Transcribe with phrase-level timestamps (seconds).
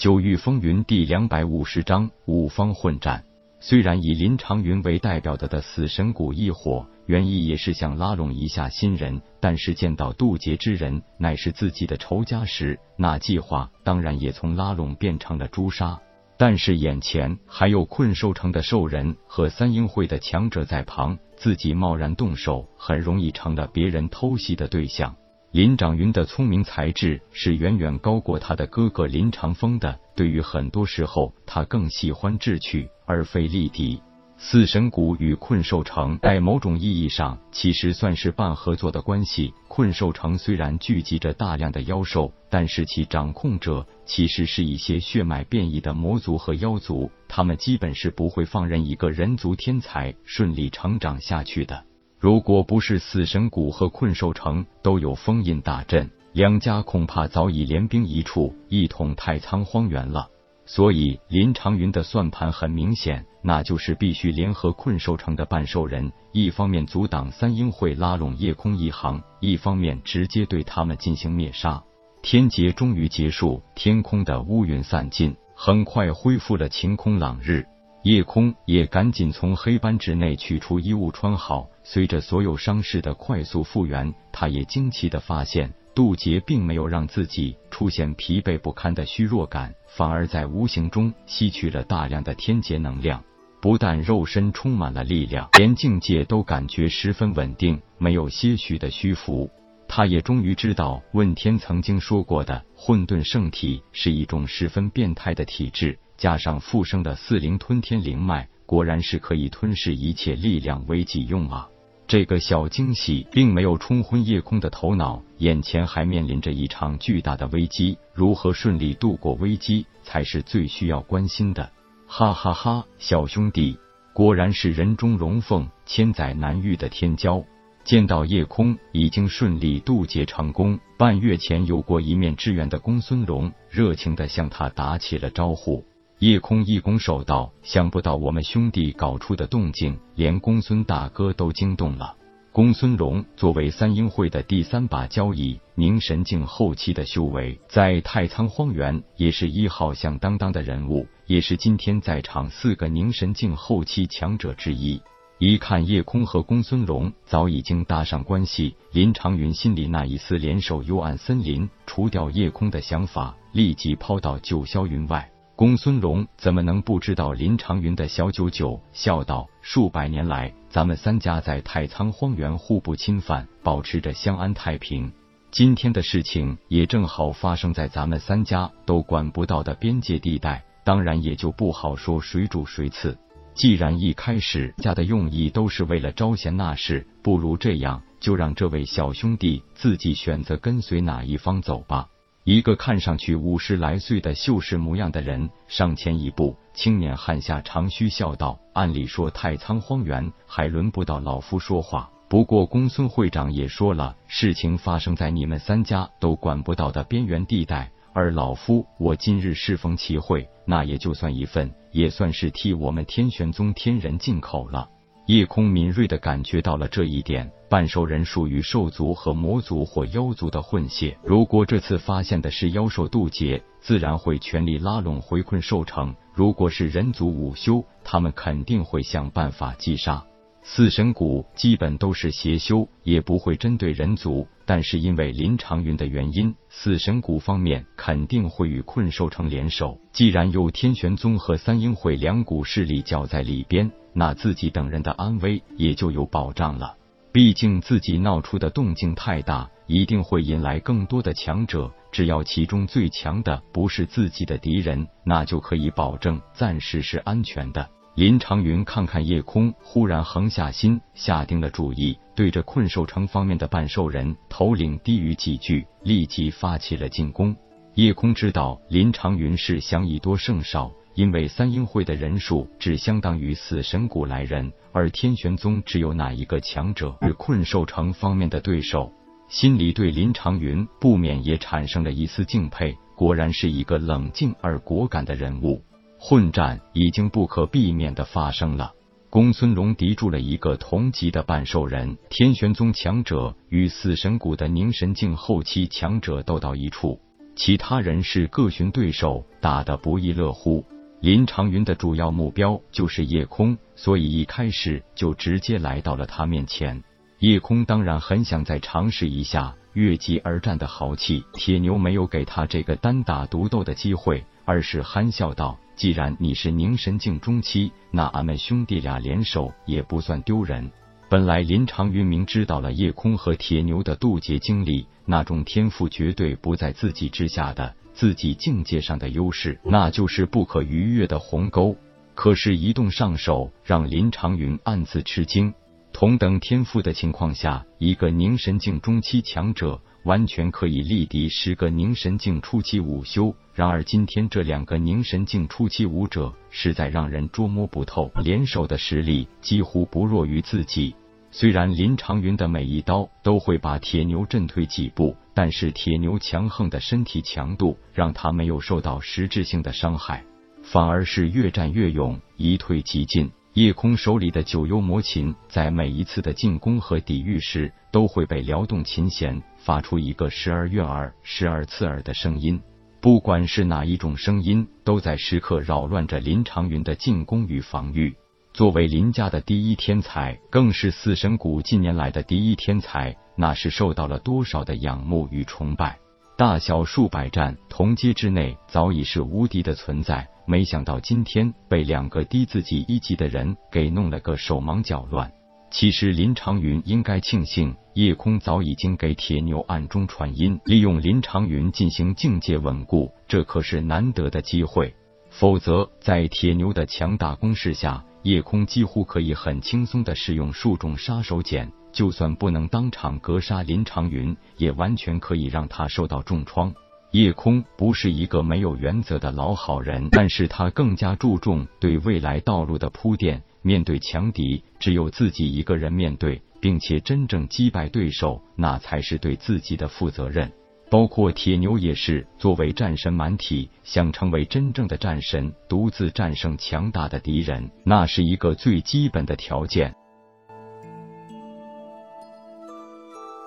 [0.00, 3.22] 九域风云第两百五十章五方混战。
[3.60, 16.00] 虽然以林长云为代表的的死神谷一伙，原意也是想拉拢一下新人，但是见到渡劫之人乃是自己的仇家时，那计划当然也从拉拢变成了诛杀。
[16.38, 25.14] 但是眼前还有困兽城的兽人和三英会的强者在旁，自己贸然动手，很容易成了别人偷袭的对象。
[25.52, 29.98] 林长云的聪明才智是远远高过他的哥哥林长风的。
[30.14, 34.00] 对于很多时候，他更喜欢智取而非力敌。
[34.38, 39.52] 四神谷与困兽城在某种意义上其实算是半合作的关系。
[39.66, 51.84] 困兽城虽然聚集着大量的妖兽，但是其掌控者其实是一些血脉变异的魔族和妖族，他们基本是不会放任一个人族天才顺利成长下去的。
[52.20, 60.28] 如果不是死神谷和困兽城都有封印大阵，两家恐怕早已联兵一处，一统太仓荒原了。
[60.66, 71.82] 所以林长云的算盘很明显，那就是必须联合困兽城的半兽人，一方面阻挡三英会拉拢夜空一行，一方面直接对他们进行灭杀。
[72.20, 77.64] 天劫终于结束，天空的乌云散尽，很快恢复了晴空朗日。
[78.02, 93.22] 夜空也赶紧从黑斑纸内取出衣物穿好，随着所有伤势的快速复原，他也惊奇的发现，渡劫并没有让自己出现疲惫不堪的虚弱感，反而在无形中吸取了大量的天劫能量，
[93.60, 99.50] 不但肉身充满了力量，连境界都感觉十分稳定，没有些许的虚浮。
[99.86, 105.98] 他也终于知道，问天曾经说过的混沌圣体是一种十分变态的体质。
[106.20, 111.66] 加上复生的四灵吞天灵脉，果然是可以吞噬一切力量为己用啊！
[112.06, 121.70] 这个小惊喜并没有冲昏夜空的头脑，眼前还面临着一场巨大的危机，如何顺利度过危机才是最需要关心的。
[122.06, 123.78] 哈哈哈，小兄弟，
[124.12, 127.42] 果然是人中龙凤，千载难遇的天骄。
[127.82, 135.82] 见到夜空已经顺利渡劫成功，半月前有过一面之缘的公孙龙热情的向他打起了招呼。
[136.20, 142.14] 夜空一拱手道：“想不到我们兄弟搞出的动静，连公孙大哥都惊动了。”
[142.52, 155.00] 公孙龙作为三英会的第三把交椅，凝神境后期的修为，在太仓荒原也是一号响当当的人物，也是今天在场四个凝神境后期强者之一。
[155.38, 165.30] 一看夜空和公孙龙早已经搭上关系，林长云心里那一丝联手幽暗森林、除掉夜空的想法，立即抛到九霄云外。
[165.60, 168.80] 公孙龙怎么能不知道林长云的小九九？
[168.94, 175.12] 笑道：“数百年来，咱们三家在太仓荒原互不侵犯，保持着相安太平。
[175.50, 183.18] 今天的事情也正好发生在咱们三家都管不到的边界地带，当然也就不好说谁主谁次。
[183.52, 192.08] 既然一开始家的用意都是为了招贤纳士，不如这样，就让这位小兄弟自己选择跟随哪一方走吧。”
[192.52, 214.88] 一个看上去五十来岁的秀士模样的人上前一步，青年汉下长吁笑道：“按理说太仓荒原还轮不到老夫说话，不过公孙会长也说了，事情发生在你们三家都管不到的边缘地带，而老夫我今日适逢其会，那也就算一份，也算是替我们天玄宗天人进口了。”
[215.30, 221.16] 夜空敏锐的感觉到了这一点，半兽人属于兽族和魔族或妖族的混血。
[221.22, 230.24] 如果这次发现的是妖兽渡劫，自然会全力拉拢回困兽城；如果是人族午休，他们肯定会想办法击杀。
[230.62, 234.46] 四神谷基本都是邪修，也不会针对人族。
[234.64, 239.98] 但是因为林长云的原因，四神谷方面肯定会与困兽城联手。
[240.12, 243.90] 既然有天玄宗和三英会两股势力搅在里边。
[244.12, 246.96] 那自己等人的安危也就有保障了。
[247.32, 251.92] 毕竟自己闹出的动静太大，一定会引来更多的强者。
[252.10, 257.88] 只要其中最强的不是自己的敌人，那就可以保证暂时是安全的。
[258.14, 267.56] 林长云看看夜空，忽然横下心，下定了主意，对着困兽城方面的半兽人头领低语几句，立即发起了进攻。
[267.94, 270.90] 夜空知道林长云是想以多胜少。
[271.16, 279.12] 因为三英会的人数只相当于死神谷来人，而天玄宗只有哪一个强者是困兽城方面的对手，
[279.48, 282.96] 心里对林长云不免也产生了一丝敬佩。
[283.16, 285.82] 果然是一个冷静而果敢的人物。
[286.22, 288.92] 混战已经不可避免的发生了。
[289.30, 297.18] 公孙龙敌住了一个同级的半兽人，天玄宗强者与死神谷的凝神境后期强者斗到一处。
[297.56, 300.84] 其他人是各寻对手，打得不亦乐乎。
[301.22, 307.02] 林长云的主要目标就是夜空，所以一开始就直接来到了他面前。
[307.38, 320.90] 夜空当然很想再尝试一下越级而战的豪气，铁牛没有给他这个单打独斗的机会，而是憨笑道：“既然你是凝神境中期，那俺们兄弟俩联手也不算丢人。”
[321.28, 327.94] 本来林长云明知道了夜空和铁牛的渡劫经历，那种天赋绝对不在自己之下的。
[328.14, 331.94] 自己境界上的优势，那就是不可逾越的鸿沟。
[332.34, 335.74] 可是，一动上手，让林长云暗自吃惊。
[336.14, 343.54] 同等天赋的情况下，一个凝神境中期强者完全可以力敌十个凝神境初期武修。
[343.74, 351.14] 然而，今天这两个凝神境初期武者，实在让人捉摸不透，联手的实力几乎不弱于自己。
[351.50, 360.44] 虽然林长云的每一刀都会把铁牛震退几步，但是铁牛强横的身体强度让他没有受到实质性的伤害，
[360.82, 363.50] 反而是越战越勇，一退即进。
[363.74, 372.80] 夜空手里的九幽魔琴在每一次的进攻和抵御时，都会被撩动琴弦，发出一个时而悦耳、时而刺耳的声音。
[373.20, 378.34] 不管是哪一种声音，都在时刻扰乱着林长云的进攻与防御。
[378.72, 386.18] 作为林家的第一天才，更是四神谷近年来的第一天才，那是受到了多少的仰慕与崇拜。
[386.60, 390.46] 大小数百战，同阶之内早已是无敌的存在。
[390.66, 395.50] 没想到今天被两个低自己一级的人给弄了个手忙脚乱。
[395.90, 405.14] 其实林长云应该庆幸，夜空早已经给铁牛暗中传音，利用林长云进行境界稳固，这可是难得的机会。
[405.48, 416.92] 否则，在铁牛的强大攻势下，夜空几乎可以很轻松的使用数种杀手锏，就算不能当场格杀林长云，也完全可以让他受到重创。
[417.30, 423.62] 夜空不是一个没有原则的老好人， 但是他更加注重对未来道路的铺垫。
[423.80, 430.70] 面对强敌，只有自己一个人面对，并且真正击败对手，那才是对自己的负责任。
[431.10, 440.14] 包括铁牛也是，作为战神满体，想成为真正的战神，独自战胜强大的敌人，那是一个最基本的条件。